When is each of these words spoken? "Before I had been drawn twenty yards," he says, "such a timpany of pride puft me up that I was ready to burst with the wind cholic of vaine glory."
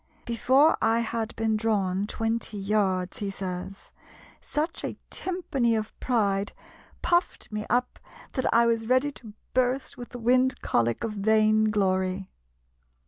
"Before 0.25 0.75
I 0.81 0.97
had 1.01 1.35
been 1.35 1.55
drawn 1.55 2.07
twenty 2.07 2.57
yards," 2.57 3.19
he 3.19 3.29
says, 3.29 3.91
"such 4.41 4.83
a 4.83 4.97
timpany 5.11 5.75
of 5.75 5.93
pride 5.99 6.53
puft 7.03 7.51
me 7.51 7.67
up 7.69 7.99
that 8.31 8.51
I 8.51 8.65
was 8.65 8.87
ready 8.87 9.11
to 9.11 9.33
burst 9.53 9.97
with 9.97 10.09
the 10.09 10.17
wind 10.17 10.59
cholic 10.63 11.03
of 11.03 11.13
vaine 11.13 11.65
glory." 11.65 12.31